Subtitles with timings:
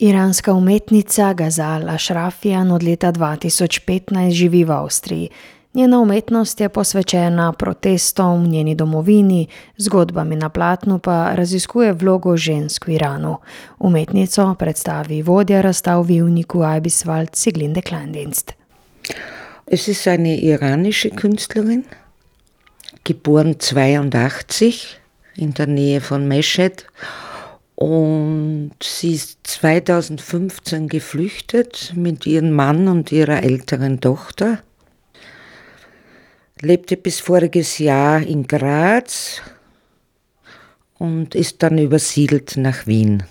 [0.00, 5.28] Iranska umetnica Gazal Ashrafian od leta 2015 živi v Avstriji.
[5.74, 12.86] Njena umetnost je posvečena protestom v njeni domovini, zgodbami na platnu pa raziskuje vlogo žensk
[12.86, 13.36] v Iranu.
[13.78, 18.52] Umetnico predstavi vodja razstav v Uniku Ibiswald Siglinde Kleindienst.
[19.66, 21.84] Es ist eine iranische Künstlerin,
[23.04, 25.00] geboren 82
[25.36, 26.84] in der Nähe von Meshed.
[27.80, 34.64] Und sie ist 2015 geflüchtet mit ihrem Mann und ihrer älteren Tochter.
[36.60, 39.42] Lebte bis voriges Jahr in Graz
[40.94, 43.22] und ist dann übersiedelt nach Wien.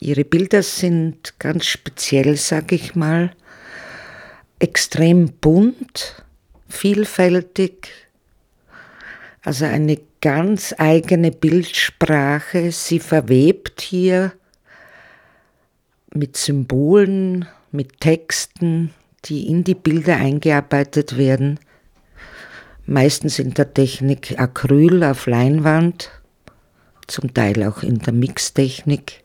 [0.00, 3.30] Ihre Bilder sind ganz speziell, sag ich mal,
[4.58, 6.24] extrem bunt,
[6.68, 7.90] vielfältig,
[9.44, 12.72] also eine ganz eigene Bildsprache.
[12.72, 14.32] Sie verwebt hier
[16.14, 18.94] mit Symbolen, mit Texten,
[19.26, 21.60] die in die Bilder eingearbeitet werden.
[22.86, 26.10] Meistens in der Technik Acryl auf Leinwand,
[27.06, 29.22] zum Teil auch in der Mixtechnik.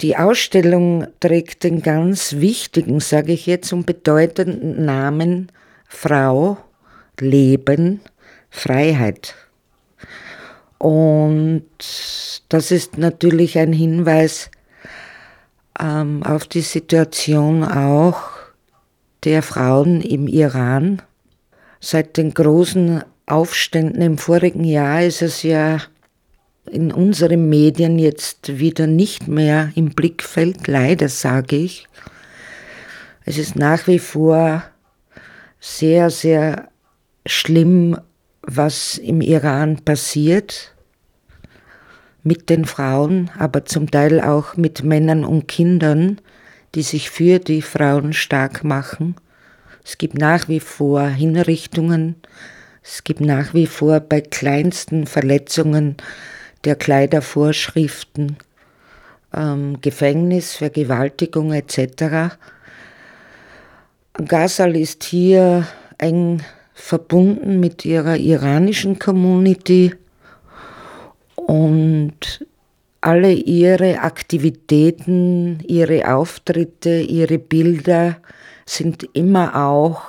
[0.00, 5.52] Die Ausstellung trägt den ganz wichtigen, sage ich jetzt, und bedeutenden Namen
[5.86, 6.56] Frau,
[7.18, 8.00] Leben,
[8.48, 9.34] Freiheit.
[10.80, 11.66] Und
[12.48, 14.50] das ist natürlich ein Hinweis
[15.78, 18.22] ähm, auf die Situation auch
[19.24, 21.02] der Frauen im Iran.
[21.80, 25.82] Seit den großen Aufständen im vorigen Jahr ist es ja
[26.64, 31.88] in unseren Medien jetzt wieder nicht mehr im Blickfeld, leider sage ich.
[33.26, 34.62] Es ist nach wie vor
[35.60, 36.70] sehr, sehr
[37.26, 37.98] schlimm
[38.42, 40.74] was im Iran passiert
[42.22, 46.20] mit den Frauen, aber zum Teil auch mit Männern und Kindern,
[46.74, 49.16] die sich für die Frauen stark machen.
[49.84, 52.16] Es gibt nach wie vor Hinrichtungen,
[52.82, 55.96] es gibt nach wie vor bei kleinsten Verletzungen
[56.64, 58.36] der Kleidervorschriften
[59.34, 62.36] ähm, Gefängnis, Vergewaltigung etc.
[64.14, 65.66] Ghazal ist hier
[65.98, 66.42] eng
[66.80, 69.94] verbunden mit ihrer iranischen Community
[71.36, 72.46] und
[73.00, 78.16] alle ihre Aktivitäten, ihre Auftritte, ihre Bilder
[78.66, 80.02] sind immer auch,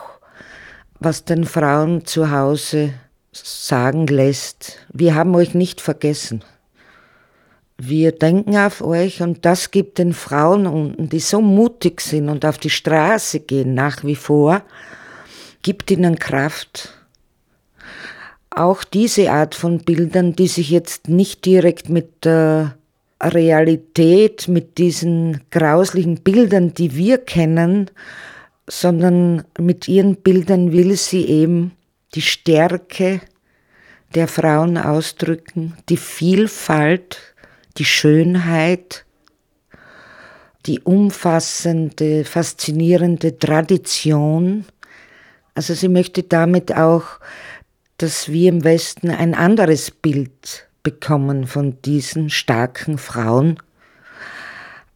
[0.99, 2.93] was den Frauen zu Hause
[3.31, 6.43] sagen lässt, wir haben euch nicht vergessen.
[7.77, 12.45] Wir denken auf euch und das gibt den Frauen unten, die so mutig sind und
[12.45, 14.61] auf die Straße gehen nach wie vor,
[15.61, 16.94] gibt ihnen Kraft.
[18.49, 22.75] Auch diese Art von Bildern, die sich jetzt nicht direkt mit der
[23.22, 27.89] Realität, mit diesen grauslichen Bildern, die wir kennen,
[28.67, 31.71] sondern mit ihren Bildern will sie eben
[32.16, 33.21] die Stärke
[34.16, 37.17] der Frauen ausdrücken, die Vielfalt,
[37.77, 39.05] die Schönheit,
[40.66, 44.66] die umfassende, faszinierende Tradition
[45.56, 47.03] also sie möchte damit auch,
[47.97, 53.57] dass wir im Westen ein anderes Bild bekommen von diesen starken Frauen,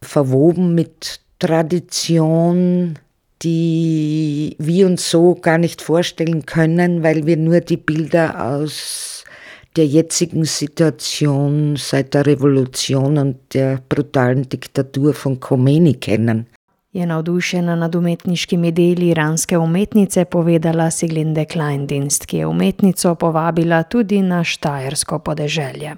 [0.01, 2.97] verwoben mit Tradition,
[3.43, 9.23] die wir uns so gar nicht vorstellen können, weil wir nur die Bilder aus
[9.75, 16.47] der jetzigen Situation seit der Revolution und der brutalen Diktatur von Khomeini kennen.
[16.95, 24.21] Je navdušena nad umetniškimi deli iranske umetnice povedala Siglinde Kleindienst, ki je umetnico povabila tudi
[24.21, 25.95] na Štajersko podeželje.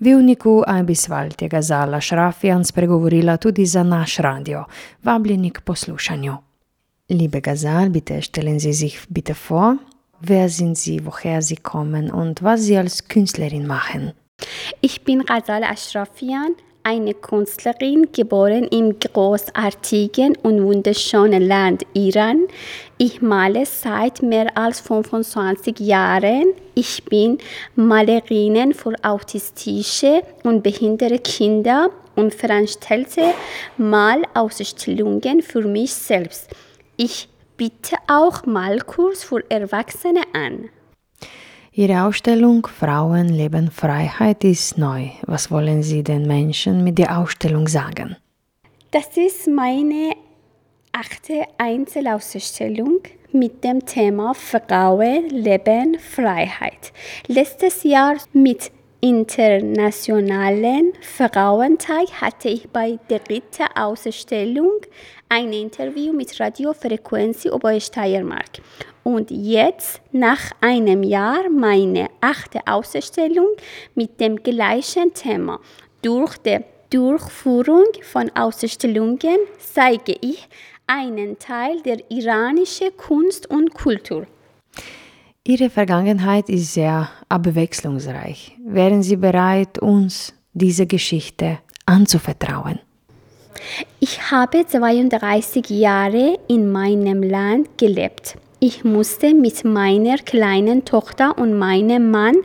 [0.00, 4.64] V Ivniku Ibiswald je Gazala Šrafijan spregovorila tudi za naš radio.
[5.02, 6.36] Vabljeni k poslušanju.
[7.08, 9.76] Liebe Gazal, bitte stellen Sie sich bitte vor,
[10.20, 14.12] wer sind Sie, woher Sie kommen und was Sie als Künstlerin machen?
[14.80, 22.46] Ich bin Gazal Ashrafian, eine Künstlerin, geboren im großartigen und wunderschönen Land Iran.
[22.96, 26.54] Ich male seit mehr als 25 Jahren.
[26.74, 27.38] Ich bin
[27.74, 33.34] Malerin für autistische und behinderte Kinder und veranstalte
[33.76, 36.50] Malausstellungen für mich selbst.
[36.96, 40.70] Ich biete auch Malkurs für Erwachsene an.
[41.78, 45.10] Ihre Ausstellung Frauen leben Freiheit ist neu.
[45.28, 48.16] Was wollen Sie den Menschen mit der Ausstellung sagen?
[48.90, 50.16] Das ist meine
[50.90, 52.98] achte Einzelausstellung
[53.30, 56.92] mit dem Thema Frauen leben Freiheit.
[57.28, 64.72] Letztes Jahr mit Internationalen Frauentag hatte ich bei der dritten Ausstellung
[65.28, 68.58] ein Interview mit Radio Frequency Obersteiermark.
[69.04, 73.50] Und jetzt, nach einem Jahr, meine achte Ausstellung
[73.94, 75.60] mit dem gleichen Thema.
[76.02, 76.58] Durch die
[76.90, 80.48] Durchführung von Ausstellungen zeige ich
[80.88, 84.26] einen Teil der iranischen Kunst und Kultur.
[85.48, 88.54] Ihre Vergangenheit ist sehr abwechslungsreich.
[88.66, 92.80] Wären Sie bereit, uns diese Geschichte anzuvertrauen?
[93.98, 98.36] Ich habe 32 Jahre in meinem Land gelebt.
[98.60, 102.36] Ich musste mit meiner kleinen Tochter und meinem Mann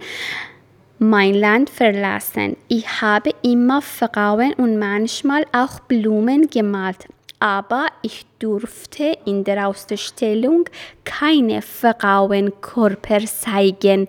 [0.97, 2.55] mein Land verlassen.
[2.69, 7.09] Ich habe immer Frauen und manchmal auch Blumen gemalt,
[7.43, 10.63] aber ich durfte in der Ausstellung
[11.03, 14.07] keine Frauenkörper zeigen.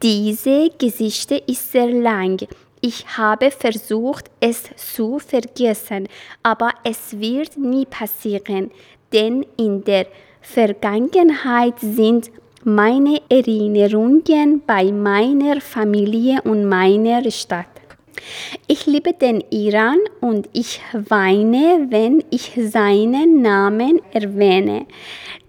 [0.00, 2.46] Diese Geschichte ist sehr lang.
[2.80, 6.06] Ich habe versucht, es zu vergessen,
[6.44, 8.70] aber es wird nie passieren,
[9.12, 10.06] denn in der
[10.40, 12.30] Vergangenheit sind
[12.62, 17.75] meine Erinnerungen bei meiner Familie und meiner Stadt.
[18.66, 24.86] Ich liebe den Iran und ich weine, wenn ich seinen Namen erwähne.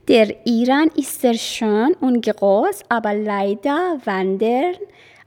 [0.07, 4.75] Der Iran ist sehr schön und groß, aber leider wandern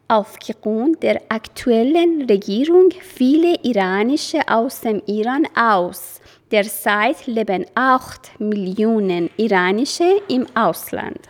[0.08, 6.20] aufgrund der aktuellen Regierung viele Iranische aus dem Iran aus.
[6.50, 11.29] Derzeit leben 8 Millionen Iranische im Ausland.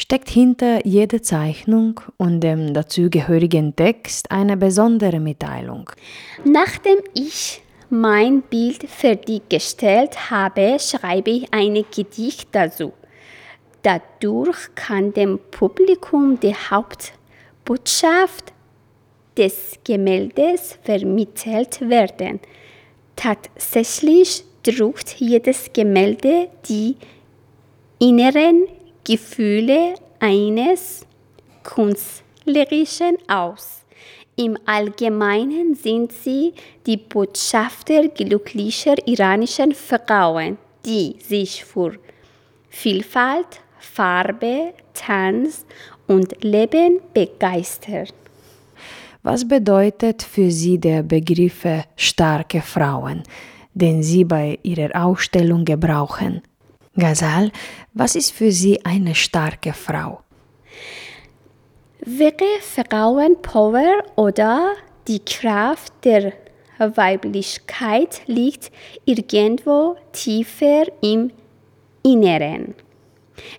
[0.00, 5.90] Steckt hinter jeder Zeichnung und dem dazugehörigen Text eine besondere Mitteilung?
[6.44, 7.60] Nachdem ich
[7.90, 12.92] mein Bild fertiggestellt habe, schreibe ich ein Gedicht dazu.
[13.82, 18.52] Dadurch kann dem Publikum die Hauptbotschaft
[19.36, 22.38] des Gemäldes vermittelt werden.
[23.16, 26.94] Tatsächlich drückt jedes Gemälde die
[27.98, 28.68] inneren
[29.08, 31.06] Gefühle eines
[31.62, 33.86] Künstlerischen aus.
[34.36, 36.52] Im Allgemeinen sind sie
[36.86, 41.94] die Botschafter glücklicher iranischen Frauen, die sich für
[42.68, 45.64] Vielfalt, Farbe, Tanz
[46.06, 48.08] und Leben begeistern.
[49.22, 51.66] Was bedeutet für Sie der Begriff
[51.96, 53.22] starke Frauen,
[53.72, 56.42] den Sie bei Ihrer Ausstellung gebrauchen?
[56.98, 57.52] Gazal,
[57.94, 60.20] was ist für Sie eine starke Frau?
[62.00, 64.72] Wäre Frauenpower oder
[65.06, 66.32] die Kraft der
[66.78, 68.70] Weiblichkeit liegt
[69.04, 71.30] irgendwo tiefer im
[72.02, 72.74] Inneren.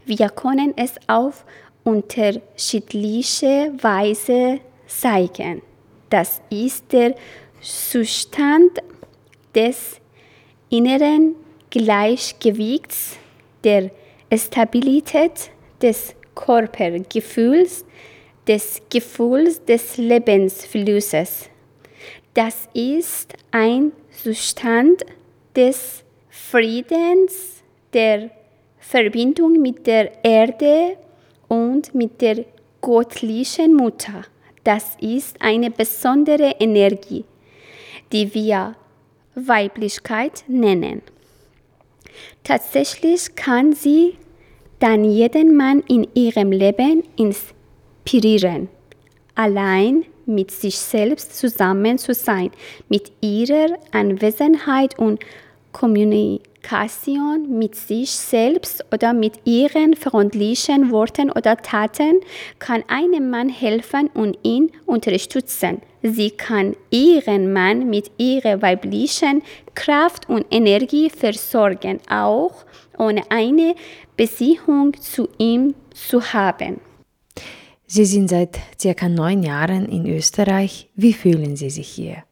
[0.06, 1.46] Wir können es auf
[1.84, 5.62] unterschiedliche Weise zeigen.
[6.10, 7.16] Das ist der
[7.62, 8.80] Zustand
[9.56, 10.00] des
[10.70, 11.36] inneren
[11.70, 13.18] Gleichgewichts,
[13.64, 13.92] der
[14.34, 15.52] Stabilität
[15.82, 17.86] des Körpergefühls,
[18.48, 21.50] des Gefühls des Lebensflusses.
[22.34, 25.04] Das ist ein Zustand
[25.56, 27.64] des Friedens,
[27.94, 28.30] der
[28.80, 30.98] Verbindung mit der Erde
[31.48, 32.46] und mit der
[32.82, 34.24] göttlichen Mutter.
[34.64, 37.26] Das ist eine besondere Energie,
[38.12, 38.76] die wir
[39.36, 41.02] Weiblichkeit nennen.
[42.44, 44.16] Tatsächlich kann sie
[44.80, 48.70] dann jeden Mann in ihrem Leben inspirieren,
[49.36, 52.52] allein mit sich selbst zusammen zu sein,
[52.88, 55.20] mit ihrer Anwesenheit und
[55.72, 62.20] Kommunikation mit sich selbst oder mit ihren freundlichen Worten oder Taten
[62.60, 65.82] kann einem Mann helfen und ihn unterstützen.
[66.02, 69.42] Sie kann ihren Mann mit ihrer weiblichen
[69.76, 72.66] Kraft und Energie versorgen, auch
[72.98, 73.76] ohne eine
[74.16, 76.80] Beziehung zu ihm zu haben.
[77.92, 80.90] Sie sind seit circa neun Jahren in Österreich.
[80.96, 82.24] Wie fühlen Sie sich hier?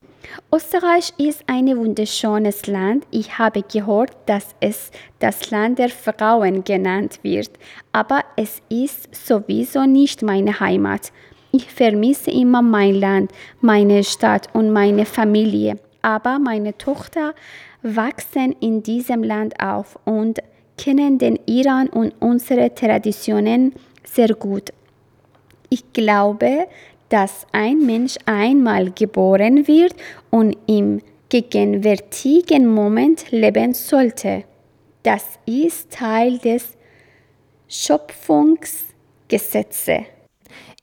[0.53, 3.05] Österreich ist ein wunderschönes Land.
[3.12, 7.51] Ich habe gehört, dass es das Land der Frauen genannt wird,
[7.91, 11.12] aber es ist sowieso nicht meine Heimat.
[11.51, 13.31] Ich vermisse immer mein Land,
[13.62, 15.79] meine Stadt und meine Familie.
[16.01, 17.34] Aber meine Tochter
[17.81, 20.39] wachsen in diesem Land auf und
[20.77, 24.72] kennen den Iran und unsere Traditionen sehr gut.
[25.69, 26.67] Ich glaube,
[27.10, 29.94] dass ein Mensch einmal geboren wird
[30.30, 34.44] und im gegenwärtigen Moment leben sollte.
[35.04, 36.78] Das ist Teil des
[37.68, 40.06] Schöpfungsgesetzes.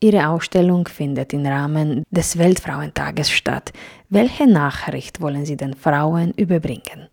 [0.01, 3.73] Ihre Ausstellung findet im Rahmen des Weltfrauentages statt.
[4.11, 7.09] Welche Nachricht wollen Sie den Frauen überbringen?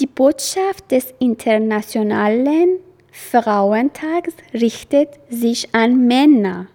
[0.00, 2.78] Die Botschaft des Internationalen
[3.12, 6.66] Frauentags richtet sich an Männer.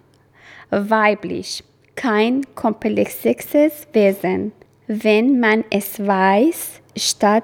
[0.70, 1.64] Weiblich,
[1.98, 4.52] kein komplexes Wesen.
[4.86, 7.42] Wenn man es weiß, statt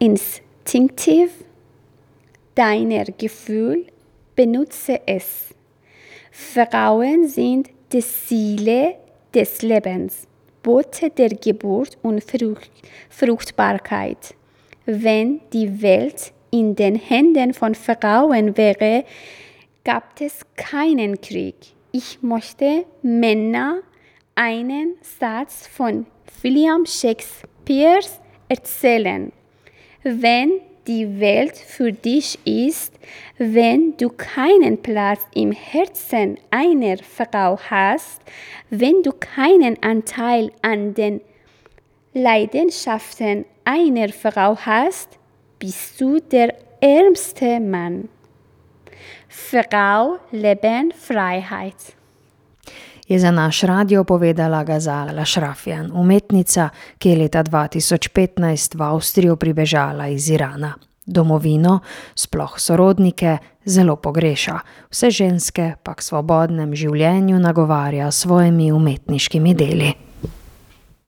[0.00, 1.30] instinktiv
[2.56, 3.86] deiner Gefühl,
[4.34, 5.54] benutze es.
[6.32, 8.96] Frauen sind die Ziele
[9.32, 10.26] des Lebens,
[10.64, 12.24] Bote der Geburt und
[13.08, 14.34] Fruchtbarkeit.
[14.84, 19.04] Wenn die Welt in den Händen von Frauen wäre,
[19.84, 21.54] gab es keinen Krieg.
[21.92, 23.80] Ich möchte Männer
[24.36, 26.06] einen Satz von
[26.40, 28.00] William Shakespeare
[28.48, 29.32] erzählen.
[30.04, 30.52] Wenn
[30.86, 32.94] die Welt für dich ist,
[33.38, 38.22] wenn du keinen Platz im Herzen einer Frau hast,
[38.70, 41.20] wenn du keinen Anteil an den
[42.14, 45.18] Leidenschaften einer Frau hast,
[45.58, 48.08] bist du der ärmste Mann.
[49.30, 51.94] Frau, Leben, Freiheit.
[53.08, 56.68] Je za naš radio povedala Gazala Šrafjan, umetnica,
[56.98, 60.74] ki je leta 2015 v Avstrijo pribežala iz Irana.
[61.06, 61.78] Domovino,
[62.14, 64.58] sploh sorodnike, zelo pogreša,
[64.90, 70.09] vse ženske pa k svobodnem življenju nagovarja s svojimi umetniškimi deli.